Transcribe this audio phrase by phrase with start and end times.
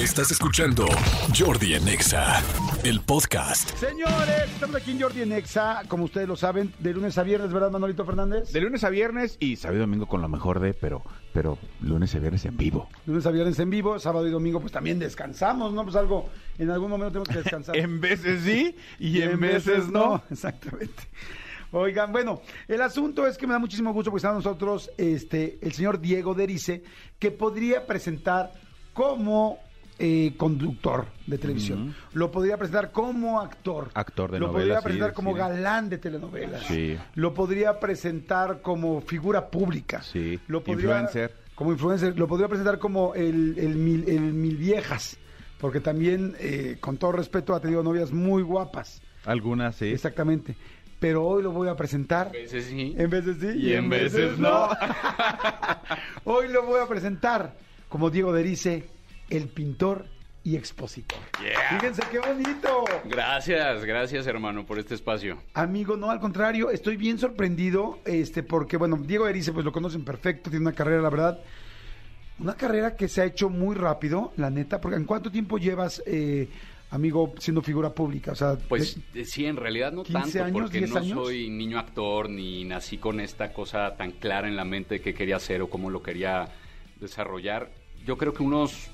[0.00, 0.86] Estás escuchando
[1.38, 2.42] Jordi en Exa,
[2.84, 3.68] el podcast.
[3.76, 7.52] Señores, estamos aquí en Jordi en Exa, como ustedes lo saben, de lunes a viernes,
[7.52, 8.50] ¿verdad, Manolito Fernández?
[8.50, 11.02] De lunes a viernes y sábado y domingo con lo mejor de, pero,
[11.34, 12.88] pero lunes a viernes en vivo.
[13.04, 15.84] Lunes a viernes en vivo, sábado y domingo pues también descansamos, ¿no?
[15.84, 17.76] Pues algo, en algún momento tenemos que descansar.
[17.80, 20.22] En veces sí y, en, veces, no.
[20.30, 21.02] Exactamente.
[21.72, 25.72] Oigan, bueno, el asunto es que me da muchísimo gusto porque está nosotros este, el
[25.72, 26.84] señor Diego Derice,
[27.18, 28.50] que podría presentar
[28.94, 29.58] como
[30.00, 31.94] eh, conductor de televisión.
[32.14, 33.90] Lo podría presentar como actor.
[33.92, 36.62] Actor de Lo podría presentar como galán de telenovelas.
[36.64, 36.96] Sí.
[37.14, 40.02] Lo podría presentar como figura pública.
[40.02, 40.40] Sí.
[40.48, 41.34] Lo podría, Influencer.
[41.54, 42.18] Como influencer.
[42.18, 45.18] Lo podría presentar como el, el, mil, el mil viejas.
[45.60, 49.02] Porque también, eh, con todo respeto, ha tenido novias muy guapas.
[49.26, 49.88] Algunas sí.
[49.88, 50.56] Exactamente.
[50.98, 52.28] Pero hoy lo voy a presentar.
[52.28, 52.94] A veces sí.
[52.96, 54.70] En veces sí Y en veces no.
[56.24, 57.54] Hoy lo voy a presentar
[57.90, 58.88] como Diego Derice,
[59.30, 60.06] el pintor
[60.42, 61.18] y expositor.
[61.42, 61.78] Yeah.
[61.78, 62.84] Fíjense qué bonito.
[63.04, 65.38] Gracias, gracias hermano por este espacio.
[65.54, 70.04] Amigo, no, al contrario, estoy bien sorprendido, este, porque, bueno, Diego Erice, pues lo conocen
[70.04, 71.38] perfecto, tiene una carrera, la verdad,
[72.38, 76.02] una carrera que se ha hecho muy rápido, la neta, porque ¿en cuánto tiempo llevas,
[76.06, 76.48] eh,
[76.90, 78.32] amigo, siendo figura pública?
[78.32, 80.96] O sea, Pues de- eh, sí, en realidad no 15 tanto, años, porque 10 no
[81.00, 81.26] años.
[81.26, 85.12] soy niño actor ni nací con esta cosa tan clara en la mente de qué
[85.12, 86.48] quería hacer o cómo lo quería
[86.98, 87.70] desarrollar.
[88.06, 88.88] Yo creo que unos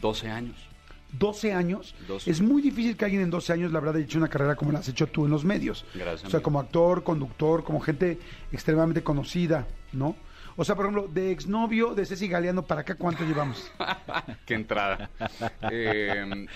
[0.00, 0.56] 12 años.
[1.18, 1.94] 12 años.
[2.06, 2.30] 12.
[2.30, 4.72] Es muy difícil que alguien en 12 años, la verdad, haya hecho una carrera como
[4.72, 5.84] la has hecho tú en los medios.
[5.94, 6.42] Gracias, O sea, amigo.
[6.42, 8.18] como actor, conductor, como gente
[8.52, 10.16] extremadamente conocida, ¿no?
[10.56, 13.70] O sea, por ejemplo, de exnovio de Ceci Galeano para acá, ¿cuánto llevamos?
[14.44, 15.08] qué entrada.
[15.70, 16.46] Eh, ay,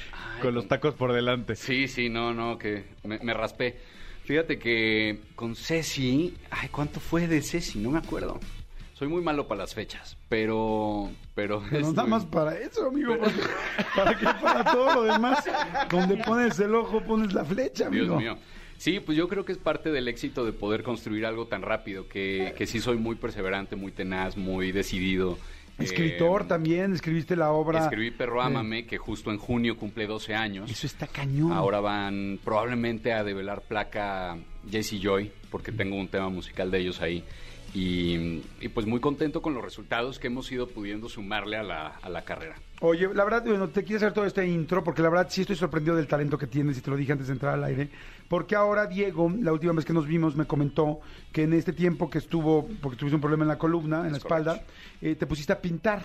[0.43, 1.55] Con los tacos por delante.
[1.55, 3.79] Sí, sí, no, no, que me, me raspé.
[4.25, 7.79] Fíjate que con Ceci, ay, ¿cuánto fue de Ceci?
[7.79, 8.39] No me acuerdo.
[9.03, 11.11] Soy muy malo para las fechas, pero...
[11.35, 13.17] Pero, Pero nada más para eso, amigo.
[13.19, 13.41] porque-
[13.97, 14.27] ¿Para qué?
[14.41, 15.45] Para todo lo demás.
[15.91, 18.05] Donde pones el ojo, pones la flecha, amigo.
[18.05, 18.39] Dios mío.
[18.79, 22.07] Sí, pues yo creo que es parte del éxito de poder construir algo tan rápido,
[22.07, 25.37] que, que sí soy muy perseverante, muy tenaz, muy decidido.
[25.81, 27.81] Escritor Eh, también, escribiste la obra.
[27.83, 30.71] Escribí Perro Ámame, que justo en junio cumple 12 años.
[30.71, 31.51] Eso está cañón.
[31.51, 34.37] Ahora van probablemente a develar placa
[34.71, 37.25] Jesse Joy, porque tengo un tema musical de ellos ahí.
[37.75, 41.87] Y, y pues muy contento con los resultados que hemos ido pudiendo sumarle a la,
[41.87, 42.57] a la carrera.
[42.81, 45.57] Oye, la verdad, bueno, te quiero hacer todo este intro porque la verdad sí estoy
[45.57, 47.89] sorprendido del talento que tienes y te lo dije antes de entrar al aire.
[48.29, 51.01] Porque ahora Diego, la última vez que nos vimos, me comentó
[51.33, 54.19] que en este tiempo que estuvo, porque tuviste un problema en la columna, en la
[54.19, 54.63] Es espalda,
[55.01, 56.05] eh, te pusiste a pintar.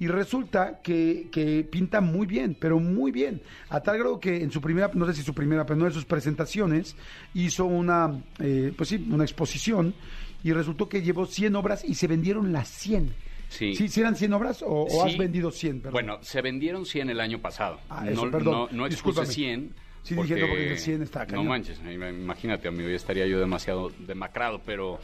[0.00, 3.42] Y resulta que, que pinta muy bien, pero muy bien.
[3.68, 5.92] A tal grado que en su primera, no sé si su primera, pero no en
[5.92, 6.94] sus presentaciones,
[7.34, 9.94] hizo una, eh, pues sí, una exposición
[10.44, 13.12] y resultó que llevó 100 obras y se vendieron las 100.
[13.48, 13.74] Sí.
[13.74, 14.98] ¿Sí, sí eran 100 obras o, o Sí.
[15.12, 15.78] has vendido 100?
[15.80, 15.92] Perdón?
[15.92, 17.80] Bueno, se vendieron 100 el año pasado.
[17.88, 18.52] Ah, eso, no, perdón.
[18.54, 19.32] no, no expuse Discúlpame.
[19.34, 19.74] 100.
[20.02, 21.46] Sí, dije, no, porque el 100 está No cañón.
[21.48, 24.98] manches, imagínate, amigo, ya estaría yo demasiado demacrado, pero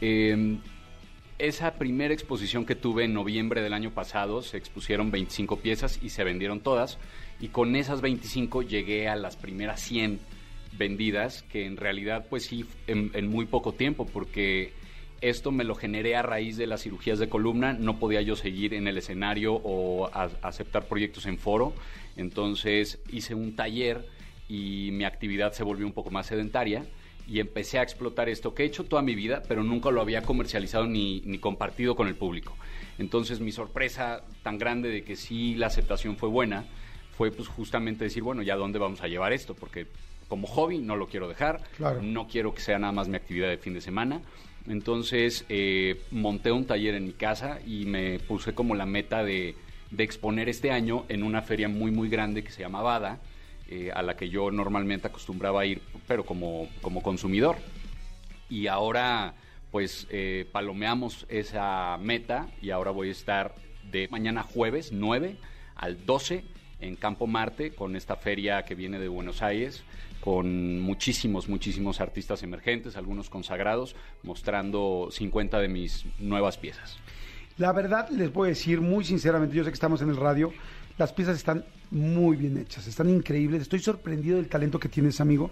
[0.00, 0.58] eh,
[1.38, 6.10] esa primera exposición que tuve en noviembre del año pasado, se expusieron 25 piezas y
[6.10, 6.98] se vendieron todas,
[7.40, 10.20] y con esas 25 llegué a las primeras 100
[10.76, 14.72] vendidas, que en realidad pues sí, en, en muy poco tiempo, porque
[15.20, 18.74] esto me lo generé a raíz de las cirugías de columna, no podía yo seguir
[18.74, 21.72] en el escenario o a- aceptar proyectos en foro,
[22.16, 24.06] entonces hice un taller
[24.48, 26.84] y mi actividad se volvió un poco más sedentaria
[27.28, 30.22] y empecé a explotar esto que he hecho toda mi vida, pero nunca lo había
[30.22, 32.56] comercializado ni, ni compartido con el público.
[32.98, 36.64] Entonces mi sorpresa tan grande de que sí la aceptación fue buena
[37.16, 39.54] fue pues justamente decir, bueno, ¿ya dónde vamos a llevar esto?
[39.54, 39.86] Porque
[40.28, 42.02] como hobby no lo quiero dejar, Claro.
[42.02, 44.20] no quiero que sea nada más mi actividad de fin de semana.
[44.68, 49.56] Entonces eh, monté un taller en mi casa y me puse como la meta de,
[49.98, 53.18] exponer este año en una feria muy muy grande que se llama Bada,
[53.68, 57.56] eh, a la que yo normalmente acostumbraba ir, pero como, como consumidor.
[58.48, 59.34] Y ahora
[59.70, 63.54] pues eh, palomeamos esa meta y ahora voy a estar
[63.90, 65.36] de mañana jueves 9
[65.76, 66.44] al 12
[66.80, 69.84] en Campo Marte con esta feria que viene de Buenos Aires
[70.20, 76.98] con muchísimos, muchísimos artistas emergentes, algunos consagrados, mostrando 50 de mis nuevas piezas.
[77.56, 80.52] La verdad, les voy a decir muy sinceramente, yo sé que estamos en el radio,
[80.98, 83.62] las piezas están muy bien hechas, están increíbles.
[83.62, 85.50] Estoy sorprendido del talento que tienes, amigo,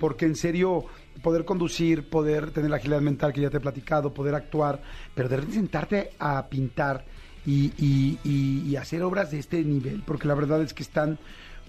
[0.00, 0.84] porque en serio,
[1.22, 4.82] poder conducir, poder tener la agilidad mental que ya te he platicado, poder actuar,
[5.14, 7.04] pero de repente sentarte a pintar
[7.46, 11.18] y, y- y- y hacer obras de este nivel, porque la verdad es que están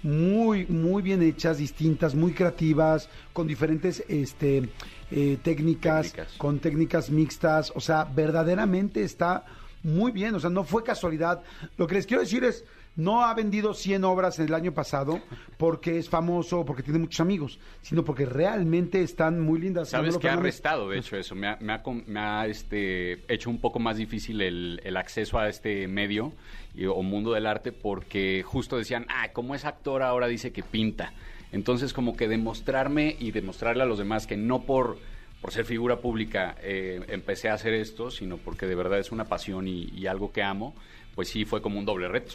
[0.04, 4.70] muy, muy bien hechas, distintas, muy creativas, con diferentes este,
[5.12, 6.34] eh, técnicas, Técnicas.
[6.38, 9.46] con técnicas mixtas, o sea, verdaderamente está
[9.84, 11.42] muy bien, o sea, no fue casualidad.
[11.78, 12.64] Lo que les quiero decir es,
[13.00, 15.20] no ha vendido 100 obras en el año pasado
[15.58, 19.90] porque es famoso, porque tiene muchos amigos, sino porque realmente están muy lindas.
[19.90, 21.34] Sabes que ha restado, de hecho, eso.
[21.36, 24.98] Me ha, me ha com- me ha, este, hecho un poco más difícil el, el
[24.98, 26.34] acceso a este medio
[26.76, 30.62] y- o mundo del arte porque justo decían, ah, como es actor ahora dice que
[30.64, 31.14] pinta.
[31.52, 34.98] Entonces, como que demostrarme y demostrarle a los demás que no por,
[35.42, 39.26] por ser figura pública eh, empecé a hacer esto, sino porque de verdad es una
[39.26, 40.76] pasión y, y algo que amo,
[41.16, 42.34] pues sí fue como un doble reto.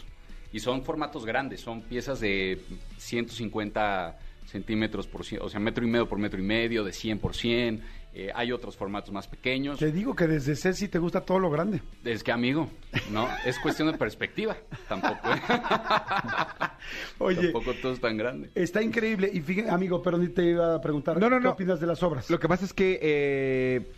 [0.55, 2.61] Y son formatos grandes, son piezas de
[2.99, 7.19] 150 centímetros por cien, o sea, metro y medio por metro y medio, de 100
[7.19, 7.83] por 100.
[8.17, 9.81] Eh, hay otros formatos más pequeños.
[9.81, 11.83] Te digo que desde Ceci te gusta todo lo grande.
[12.05, 12.71] Es que, amigo,
[13.11, 13.27] ¿no?
[13.45, 14.57] Es cuestión de perspectiva.
[14.89, 15.41] Tampoco, ¿eh?
[17.19, 18.51] Oye, Tampoco todo es tan grande.
[18.55, 19.29] está increíble.
[19.33, 21.51] Y fíjate, amigo, pero ni te iba a preguntar, No, no, ¿qué no.
[21.51, 22.31] opinas de las obras?
[22.31, 23.93] Lo que pasa es que eh,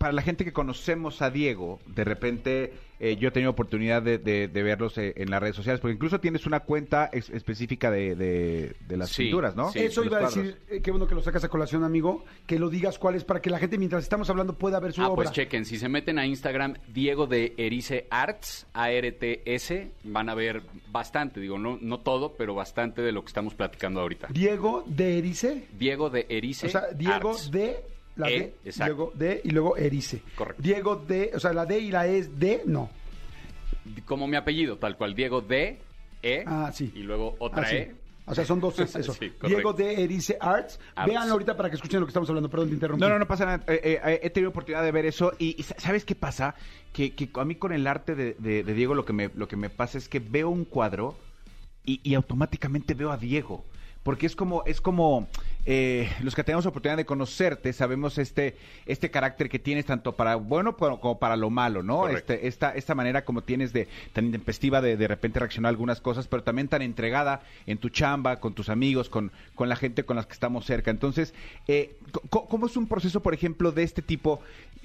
[0.00, 4.16] para la gente que conocemos a Diego, de repente eh, yo he tenido oportunidad de,
[4.16, 8.14] de- de verlos eh, en las redes sociales, porque incluso tienes una cuenta específica de,
[8.14, 9.70] de- de las Sí, pinturas, ¿no?
[9.72, 9.80] sí.
[9.80, 12.70] Eso iba a decir, eh, qué bueno que lo sacas a colación, amigo, que lo
[12.70, 15.16] digas cuál es para que la gente mientras estamos hablando pueda ver su Ah, obra.
[15.16, 20.62] pues chequen, si se meten a Instagram, Diego de Erice Arts, A-R-T-S, van a ver
[20.90, 24.28] bastante, digo, no, no todo, pero bastante de lo que estamos platicando ahorita.
[24.30, 27.50] Diego de Erice, Diego de Erice o sea, Diego Arts.
[27.50, 27.76] de
[28.16, 28.94] la E, D, exacto.
[28.94, 30.22] Diego de y luego Erice.
[30.36, 30.62] Correcto.
[30.62, 32.90] Diego de, o sea, la D y la E es de, no.
[34.04, 35.78] Como mi apellido, tal cual, Diego de
[36.22, 36.92] E, Ah, sí.
[36.94, 37.76] y luego otra Ah, sí.
[37.76, 37.94] E.
[38.26, 39.12] O sea, son dos es eso.
[39.14, 39.32] Sí.
[39.46, 40.78] Diego de Erice Arts.
[40.94, 41.10] Arts.
[41.10, 42.48] Véanlo ahorita para que escuchen lo que estamos hablando.
[42.50, 43.00] Perdón, te interrumpí.
[43.00, 43.64] No, no, no pasa nada.
[43.66, 46.54] Eh, eh, eh, he tenido oportunidad de ver eso y, y sa- ¿sabes qué pasa?
[46.92, 49.48] Que, que a mí con el arte de, de- de Diego lo que, me, lo
[49.48, 51.16] que me pasa es que veo un cuadro
[51.84, 53.64] y, y automáticamente veo a Diego.
[54.02, 55.28] Porque es como, es como
[55.66, 58.56] eh, los que tenemos oportunidad de conocerte, sabemos este,
[58.86, 61.98] este carácter que tienes tanto para bueno como para lo malo, ¿no?
[61.98, 62.32] Correcto.
[62.32, 66.00] Este, esta, esta manera como tienes de tan intempestiva de de repente reaccionar a algunas
[66.00, 70.04] cosas, pero también tan entregada en tu chamba, con tus amigos, con, con la gente
[70.04, 70.90] con las que estamos cerca.
[70.90, 71.34] Entonces,
[71.68, 71.96] eh,
[72.30, 74.40] ¿cómo es un proceso, por ejemplo, de este tipo?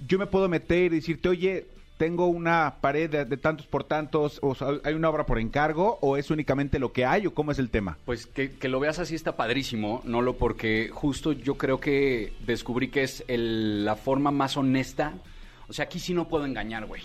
[0.05, 4.55] Yo me puedo meter y decirte, oye, tengo una pared de, tantos por tantos, o
[4.83, 7.69] hay una obra por encargo, o es únicamente lo que hay, o cómo es el
[7.69, 7.97] tema.
[8.05, 12.89] Pues que, lo veas así está padrísimo, no lo porque justo yo creo que descubrí
[12.89, 15.13] que es el- la forma más honesta.
[15.67, 17.01] O sea, aquí sí no puedo engañar, güey.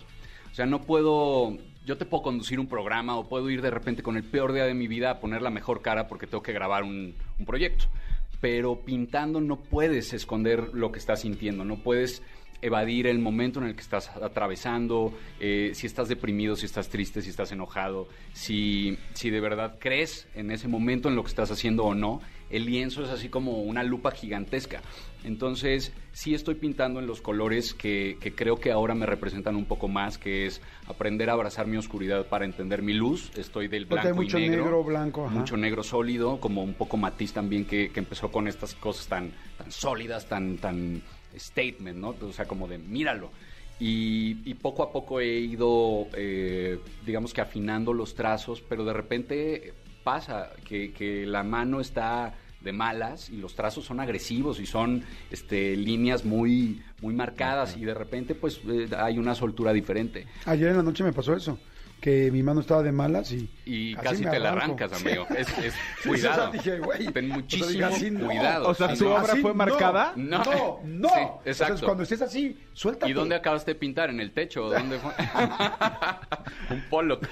[0.51, 1.57] O sea, no puedo.
[1.87, 4.65] Yo te puedo conducir un programa o puedo ir de repente con el peor día
[4.65, 7.15] de mi vida a poner la mejor cara porque tengo que grabar un
[7.47, 7.87] proyecto.
[8.41, 12.23] Pero pintando no puedes esconder lo que estás sintiendo, no puedes
[12.63, 17.23] evadir el momento en el que estás atravesando, eh, si estás deprimido, si estás triste,
[17.23, 21.51] si estás enojado, si, si de verdad crees en ese momento en lo que estás
[21.51, 22.21] haciendo o no.
[22.51, 24.83] El lienzo es así como una lupa gigantesca.
[25.23, 29.67] Entonces, sí estoy pintando en los colores que, que creo que ahora me representan un
[29.67, 33.31] poco más, que es aprender a abrazar mi oscuridad para entender mi luz.
[33.37, 34.65] Estoy del Porque hay blanco mucho y negro.
[34.65, 35.39] negro, blanco, ajá.
[35.39, 39.31] Mucho negro sólido, como un poco matiz también que, que empezó con estas cosas tan,
[39.57, 41.03] tan sólidas, tan, tan
[41.37, 42.15] statement, ¿no?
[42.21, 43.31] O sea, como de míralo.
[43.79, 48.93] Y, y poco a poco he ido, eh, digamos que afinando los trazos, pero de
[48.93, 49.73] repente
[50.05, 55.03] pasa que, que la mano está de malas y los trazos son agresivos y son
[55.31, 60.27] este, líneas muy, muy marcadas y de repente pues eh, hay una soltura diferente.
[60.45, 61.59] Ayer en la noche me pasó eso,
[62.01, 63.49] que mi mano estaba de malas y...
[63.67, 65.27] Y casi casi, me te la arrancas, amigo.
[65.37, 66.49] Es, es Sí, cuidado.
[66.49, 68.27] o sea, dije, güey, Ten o sea, muchísimo dije, así no.
[68.27, 68.69] cuidado.
[68.69, 69.15] O sea, Sí, ¿su no.
[69.17, 70.13] obra fue marcada?
[70.17, 70.81] No, No.
[70.85, 71.09] no.
[71.09, 71.85] Sí, Entonces, exacto.
[71.87, 73.11] cuando estés así, suéltate.
[73.11, 74.11] ¿Y dónde acabaste de pintar?
[74.11, 74.69] ¿En el techo?
[74.71, 75.13] ¿Dónde fue?
[76.71, 77.27] Un Pollock.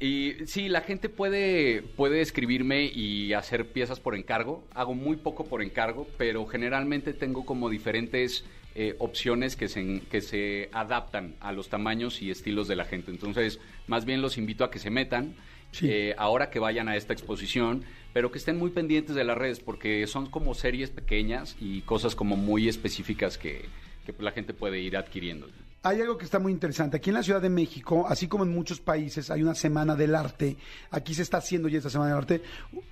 [0.00, 4.64] Y sí, la gente puede, puede escribirme y hacer piezas por encargo.
[4.74, 8.44] Hago muy poco por encargo, pero generalmente tengo como diferentes
[8.74, 13.10] eh, opciones que se, que se adaptan a los tamaños y estilos de la gente.
[13.10, 15.34] Entonces, más bien los invito a que se metan.
[15.72, 15.88] Sí.
[15.90, 19.58] eh, ahora que vayan a esta exposición, pero que estén muy pendientes de las redes
[19.58, 23.64] porque son como series pequeñas y cosas como muy específicas que,
[24.06, 25.48] que la gente puede ir adquiriendo.
[25.82, 26.96] Hay algo que está muy interesante.
[26.96, 30.14] Aquí en la Ciudad de México, así como en muchos países, hay una semana del
[30.14, 30.56] arte.
[30.90, 32.40] Aquí se está haciendo ya esta semana del arte.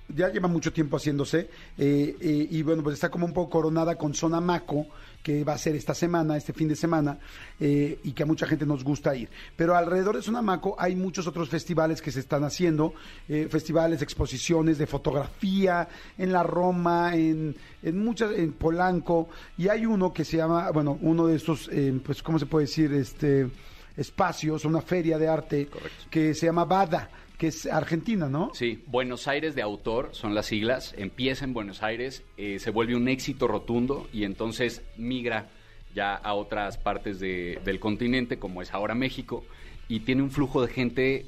[0.09, 1.49] Ya lleva mucho tiempo haciéndose.
[1.77, 4.85] eh, eh, y bueno, pues está como un poco coronada con Zona Maco,
[5.23, 7.17] que va a ser esta semana, este fin de semana,
[7.59, 9.29] eh, y que a mucha gente nos gusta ir.
[9.55, 12.93] Pero alrededor de Zona Maco hay muchos otros festivales que se están haciendo.
[13.29, 15.87] eh, festivales, exposiciones de fotografía
[16.17, 19.29] en la Roma, en, en muchas, en Polanco.
[19.57, 22.65] Y hay uno que se llama, bueno, uno de estos, eh, pues, ¿cómo se puede
[22.65, 22.91] decir?
[22.93, 23.49] Este
[23.95, 26.05] espacios, una feria de arte Correcto.
[26.09, 28.51] que se llama Bada, que es Argentina, ¿no?
[28.53, 32.95] Sí, Buenos Aires de autor son las siglas, empieza en Buenos Aires, eh, se vuelve
[32.95, 35.49] un éxito rotundo y entonces migra
[35.95, 39.43] ya a otras partes de- del continente, como es ahora México,
[39.89, 41.25] y tiene un flujo de gente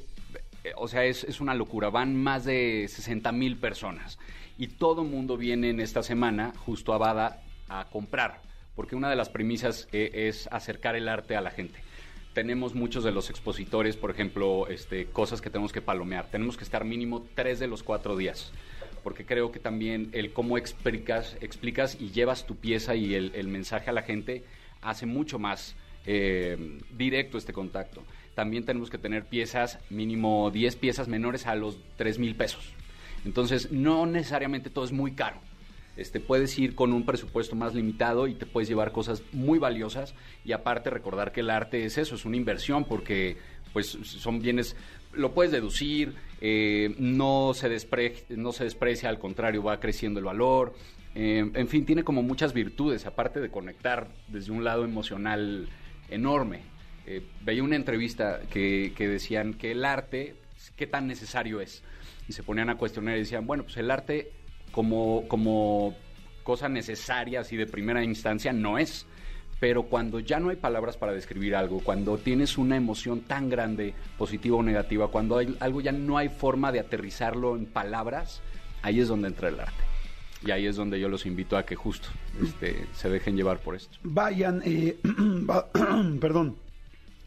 [0.64, 1.92] eh, o sea, es, es una locura.
[1.92, 4.18] Van más de 60 mil personas.
[4.58, 8.42] Y todo mundo viene en esta semana justo a Bada a comprar.
[8.76, 11.78] Porque una de las premisas eh, es acercar el arte a la gente
[12.36, 16.28] tenemos muchos de los expositores, por ejemplo, este, cosas que tenemos que palomear.
[16.30, 18.52] Tenemos que estar mínimo tres de los cuatro días,
[19.04, 23.48] porque creo que también el cómo explicas, explicas y llevas tu pieza y el, el
[23.48, 24.44] mensaje a la gente
[24.82, 28.04] hace mucho más eh, directo este contacto.
[28.36, 32.74] También tenemos que tener piezas, mínimo 10 piezas menores a los 3 mil pesos.
[33.24, 35.38] Entonces, no necesariamente todo es muy caro.
[35.98, 40.14] Este, puedes ir con un presupuesto más limitado y te puedes llevar cosas muy valiosas
[40.44, 43.38] y aparte recordar que el arte es eso, es una inversión porque
[43.72, 44.76] pues son bienes,
[45.14, 50.26] lo puedes deducir, eh, no, se despre, no se desprecia, al contrario, va creciendo el
[50.26, 50.74] valor.
[51.14, 55.68] Eh, en fin, tiene como muchas virtudes, aparte de conectar desde un lado emocional
[56.10, 56.62] enorme.
[57.06, 60.36] Eh, veía una entrevista que, que decían que el arte,
[60.78, 61.84] ¿qué tan necesario es?
[62.30, 64.32] Y se ponían a cuestionar y decían, bueno, pues el arte
[64.76, 65.96] como, como
[66.44, 69.06] cosa necesaria, así de primera instancia, no es.
[69.62, 73.94] Pero cuando ya no hay palabras para describir algo, cuando tienes una emoción tan grande,
[74.18, 78.42] positiva o negativa, cuando hay, algo ya no hay forma de aterrizarlo en palabras,
[78.82, 79.82] ahí es donde entra el arte.
[80.46, 82.10] Y ahí es donde yo los invito a que justo
[82.44, 83.98] este, se dejen llevar por esto.
[84.04, 84.98] Vayan, eh,
[86.20, 86.58] perdón,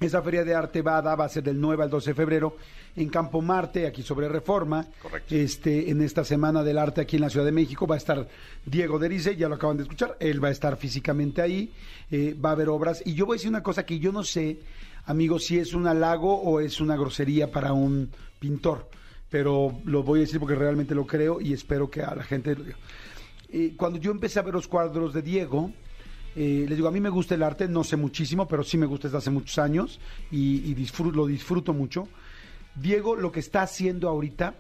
[0.00, 2.56] esa feria de arte va, va a ser del 9 al 12 de febrero
[2.96, 4.86] en Campo Marte, aquí sobre Reforma.
[5.02, 5.34] Correcto.
[5.34, 8.28] Este, en esta Semana del Arte aquí en la Ciudad de México va a estar
[8.64, 11.72] Diego Derice, ya lo acaban de escuchar, él va a estar físicamente ahí,
[12.10, 13.02] eh, va a haber obras.
[13.04, 14.58] Y yo voy a decir una cosa que yo no sé,
[15.06, 18.88] amigos, si es un halago o es una grosería para un pintor,
[19.30, 22.56] pero lo voy a decir porque realmente lo creo y espero que a la gente...
[23.50, 25.72] Eh, cuando yo empecé a ver los cuadros de Diego,
[26.37, 28.87] eh, les digo, a mí me gusta el arte, no sé muchísimo, pero sí me
[28.87, 32.08] gusta desde hace muchos años y, disfruto, lo disfruto mucho.
[32.75, 34.54] Diego lo que está haciendo ahorita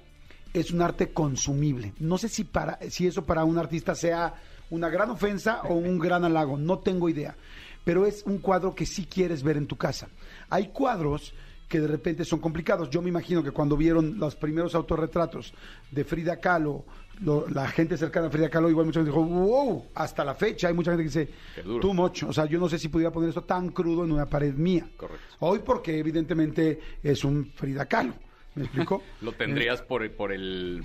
[0.52, 1.92] es un arte consumible.
[1.98, 4.34] No sé si, para, si eso para un artista sea
[4.70, 7.36] una gran ofensa o un gran halago, no tengo idea.
[7.84, 10.08] Pero es un cuadro que sí quieres ver en tu casa.
[10.50, 11.32] Hay cuadros
[11.68, 12.88] que de repente son complicados.
[12.90, 15.52] Yo me imagino que cuando vieron los primeros autorretratos
[15.90, 16.84] de Frida Kahlo,
[17.20, 20.68] lo- la gente cercana a Frida Kahlo, igual mucha gente dijo, wow, hasta la fecha
[20.68, 21.80] hay mucha gente que dice, Qué duro.
[21.80, 22.22] too much.
[22.22, 24.88] O sea, yo no sé si pudiera poner esto tan crudo en una pared mía.
[24.96, 25.22] Correcto.
[25.40, 28.14] Hoy porque evidentemente es un Frida Kahlo.
[28.58, 29.02] ¿Me explico?
[29.22, 30.84] Lo tendrías por, por el,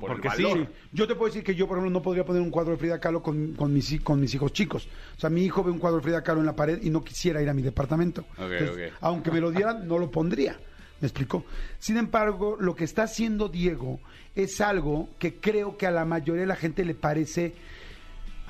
[0.00, 0.58] por el valor.
[0.58, 0.68] sí.
[0.92, 3.00] Yo te puedo decir que yo, por ejemplo, no podría poner un cuadro de Frida
[3.00, 4.88] Kahlo con, con, mis, con mis hijos chicos.
[5.16, 7.02] O sea, mi hijo ve un cuadro de Frida Kahlo en la pared y no
[7.02, 8.22] quisiera ir a mi departamento.
[8.36, 8.78] Ok, ok.
[9.00, 10.58] Aunque me lo dieran, no lo pondría.
[11.00, 11.44] ¿Me explico?
[11.78, 14.00] Sin embargo, lo que está haciendo Diego
[14.34, 17.54] es algo que creo que a la mayoría de la gente le parece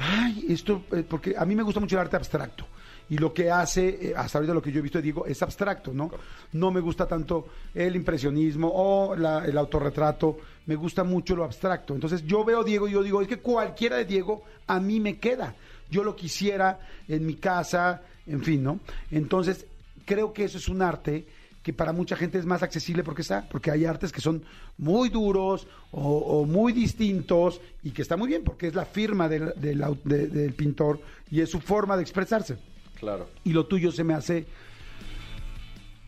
[0.02, 2.66] Ay, esto, eh, porque a mí me gusta mucho el arte abstracto.
[3.10, 5.42] Y lo que hace, eh, hasta ahorita lo que yo he visto de Diego, es
[5.42, 6.10] abstracto, ¿no?
[6.52, 11.94] No me gusta tanto el impresionismo o la- el autorretrato, me gusta mucho lo abstracto.
[11.94, 15.00] Entonces yo veo a Diego y yo digo, es que cualquiera de Diego a mí
[15.00, 15.54] me queda.
[15.90, 18.78] Yo lo quisiera en mi casa, en fin, ¿no?
[19.10, 19.66] Entonces
[20.04, 21.26] creo que eso es un arte
[21.64, 24.42] que para mucha gente es más accesible porque está, porque hay artes que son
[24.78, 29.28] muy duros o, o muy distintos y que está muy bien porque es la firma
[29.28, 31.00] del, del del pintor
[31.30, 32.56] y es su forma de expresarse.
[33.00, 33.28] Claro.
[33.44, 34.46] Y lo tuyo se me hace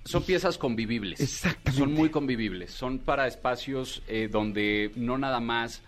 [0.05, 1.21] Son piezas convivibles.
[1.21, 1.81] Exactamente.
[1.81, 2.71] Son muy convivibles.
[2.71, 5.83] Son para espacios eh, donde no nada más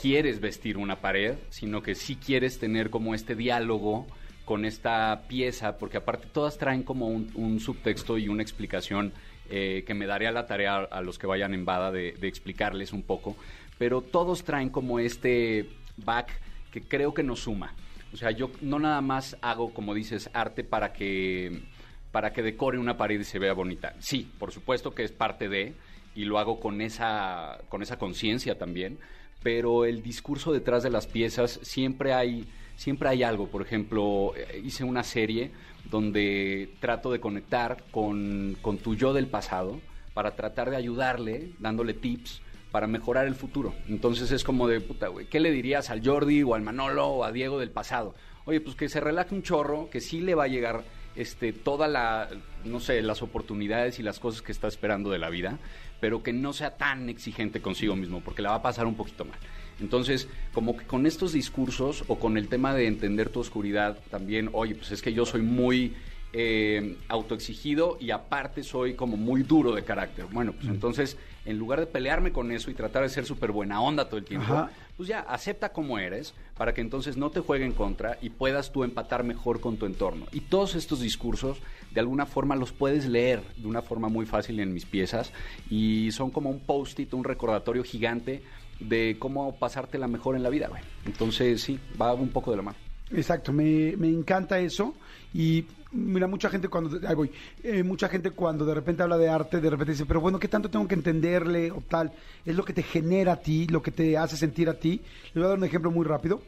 [0.00, 4.06] quieres vestir una pared, sino que sí quieres tener como este diálogo
[4.44, 9.12] con esta pieza, porque aparte todas traen como un, un subtexto y una explicación
[9.50, 12.28] eh, que me daré a la tarea a los que vayan en Bada de, de
[12.28, 13.36] explicarles un poco,
[13.78, 16.30] pero todos traen como este back
[16.70, 17.74] que creo que nos suma.
[18.12, 21.62] O sea, yo no nada más hago, como dices, arte para que
[22.10, 23.94] para que decore una pared y se vea bonita.
[23.98, 25.74] Sí, por supuesto que es parte de
[26.14, 28.98] y lo hago con esa con esa conciencia también,
[29.42, 33.48] pero el discurso detrás de las piezas siempre hay siempre hay algo.
[33.48, 35.52] Por ejemplo, eh, hice una serie
[35.90, 39.80] donde trato de conectar con, con tu yo del pasado
[40.14, 43.74] para tratar de ayudarle, dándole tips para mejorar el futuro.
[43.88, 47.24] Entonces es como de, puta, güey, ¿qué le dirías al Jordi o al Manolo o
[47.24, 48.14] a Diego del pasado?
[48.44, 50.84] Oye, pues que se relaje un chorro, que sí le va a llegar
[51.16, 52.28] este, toda la,
[52.64, 55.58] no sé, las oportunidades y las cosas que está esperando de la vida,
[56.00, 59.24] pero que no sea tan exigente consigo mismo, porque la va a pasar un poquito
[59.24, 59.38] mal.
[59.80, 64.50] Entonces, como que con estos discursos o con el tema de entender tu oscuridad, también,
[64.52, 65.94] oye, pues es que yo soy muy
[66.32, 70.26] eh, autoexigido y aparte soy como muy duro de carácter.
[70.30, 73.80] Bueno, pues entonces en lugar de pelearme con eso y tratar de ser súper buena
[73.80, 74.70] onda todo el tiempo, Ajá.
[74.96, 78.72] pues ya, acepta como eres para que entonces no te juegue en contra y puedas
[78.72, 80.26] tú empatar mejor con tu entorno.
[80.32, 81.58] Y todos estos discursos,
[81.90, 85.32] de alguna forma, los puedes leer de una forma muy fácil en mis piezas
[85.70, 88.42] y son como un post-it, un recordatorio gigante
[88.80, 90.82] de cómo pasártela mejor en la vida, güey.
[91.06, 92.87] Entonces, sí, va un poco de la mano.
[93.12, 94.94] Exacto, me, me encanta eso.
[95.34, 97.30] Y mira, mucha gente cuando, voy,
[97.62, 100.48] eh, mucha gente cuando de repente habla de arte, de repente dice, pero bueno, ¿qué
[100.48, 102.12] tanto tengo que entenderle o tal?
[102.44, 105.00] Es lo que te genera a ti, lo que te hace sentir a ti.
[105.26, 106.42] Les voy a dar un ejemplo muy rápido.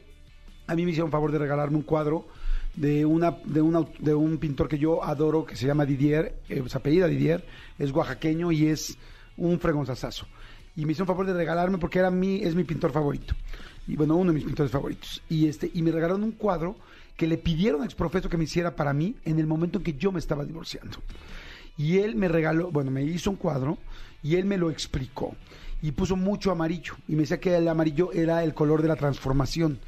[0.67, 2.27] A mí me hicieron favor de regalarme un cuadro
[2.75, 6.35] de una de un, aut- de un pintor que yo adoro, que se llama Didier,
[6.47, 7.43] eh, se apellida Didier,
[7.77, 8.97] es oaxaqueño y es
[9.37, 10.25] un fregonzazazo.
[10.77, 13.35] Y me hicieron favor de regalarme porque era mi, es mi pintor favorito.
[13.87, 15.21] Y bueno, uno de mis pintores favoritos.
[15.29, 16.75] Y este, y me regalaron un cuadro
[17.17, 19.93] que le pidieron a exprofeso que me hiciera para mí en el momento en que
[19.93, 20.97] yo me estaba divorciando.
[21.77, 23.77] Y él me regaló, bueno, me hizo un cuadro
[24.23, 25.35] y él me lo explicó.
[25.81, 26.95] Y puso mucho amarillo.
[27.07, 29.79] Y me decía que el amarillo era el color de la transformación.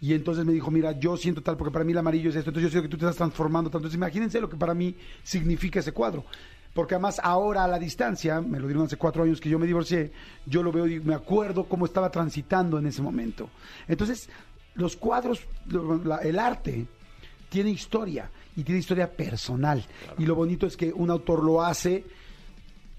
[0.00, 2.50] Y entonces me dijo, mira, yo siento tal, porque para mí el amarillo es esto,
[2.50, 3.78] entonces yo siento que tú te estás transformando tanto.
[3.78, 6.24] Entonces imagínense lo que para mí significa ese cuadro.
[6.78, 9.66] Porque además ahora a la distancia, me lo dieron hace cuatro años que yo me
[9.66, 10.12] divorcié,
[10.46, 13.50] yo lo veo y me acuerdo cómo estaba transitando en ese momento.
[13.88, 14.30] Entonces,
[14.74, 15.40] los cuadros,
[16.22, 16.86] el arte
[17.48, 19.84] tiene historia y tiene historia personal.
[20.18, 22.04] Y lo bonito es que un autor lo hace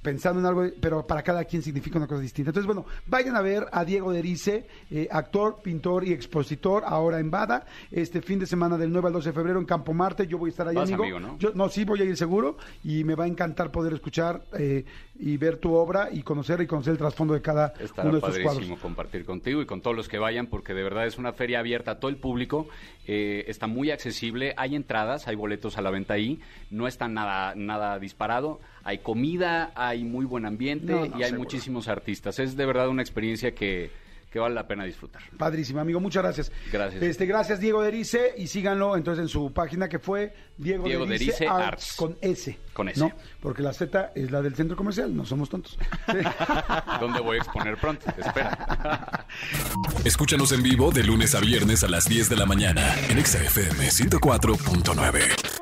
[0.02, 2.52] pensando en algo, pero para cada quien significa una cosa distinta.
[2.52, 7.30] Entonces, bueno, vayan a ver a Diego Derice, eh, actor, pintor y expositor, ahora en
[7.30, 10.26] Bada, este fin de semana del 9 al 12 de febrero en Campo Marte.
[10.28, 11.04] Yo voy a estar ahí, amigo.
[11.04, 11.38] amigo, ¿no?
[11.38, 14.86] Yo, no, sí, voy a ir seguro y me va a encantar poder escuchar eh,
[15.20, 18.28] y ver tu obra y conocer y conocer el trasfondo de cada Estará uno de
[18.28, 18.80] estos padrísimo cuadros.
[18.80, 21.92] compartir contigo y con todos los que vayan, porque de verdad es una feria abierta
[21.92, 22.68] a todo el público.
[23.06, 26.40] eh, está muy accesible, hay entradas, hay boletos a la venta ahí,
[26.70, 28.60] no está nada, nada disparado.
[28.84, 31.40] Hay comida, hay muy buen ambiente No, no, y hay seguro.
[31.40, 32.40] muchísimos artistas.
[32.40, 33.92] Es de verdad una experiencia que,
[34.32, 35.22] que vale la pena disfrutar.
[35.38, 36.52] Padrísimo, amigo, muchas gracias.
[36.72, 37.02] Gracias.
[37.02, 41.26] Este, gracias, Diego Derice, y síganlo entonces en su página que fue Diego, Diego Derice,
[41.32, 41.94] Derice Arts, Arts.
[41.98, 42.58] con S.
[42.74, 43.00] Con S.
[43.00, 43.12] ¿no?
[43.42, 45.78] Porque la Z es la del centro comercial, no somos tontos.
[47.00, 48.06] ¿Dónde voy a exponer pronto?
[48.18, 49.26] Espera.
[50.06, 53.40] Escúchanos en vivo de lunes a viernes a las 10 de la mañana en Exa
[53.44, 55.59] FM 104.9.